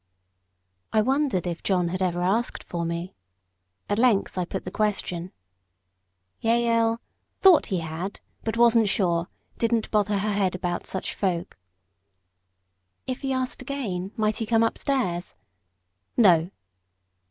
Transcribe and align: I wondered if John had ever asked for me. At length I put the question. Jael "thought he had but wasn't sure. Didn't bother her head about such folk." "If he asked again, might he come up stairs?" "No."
I 0.91 1.03
wondered 1.03 1.45
if 1.45 1.61
John 1.61 1.89
had 1.89 2.01
ever 2.01 2.23
asked 2.23 2.63
for 2.63 2.85
me. 2.85 3.13
At 3.87 3.99
length 3.99 4.35
I 4.35 4.45
put 4.45 4.63
the 4.63 4.71
question. 4.71 5.31
Jael 6.39 6.99
"thought 7.39 7.67
he 7.67 7.81
had 7.81 8.19
but 8.43 8.57
wasn't 8.57 8.89
sure. 8.89 9.27
Didn't 9.59 9.91
bother 9.91 10.17
her 10.17 10.33
head 10.33 10.55
about 10.55 10.87
such 10.87 11.13
folk." 11.13 11.55
"If 13.05 13.21
he 13.21 13.31
asked 13.31 13.61
again, 13.61 14.11
might 14.17 14.37
he 14.37 14.47
come 14.47 14.63
up 14.63 14.79
stairs?" 14.79 15.35
"No." 16.17 16.49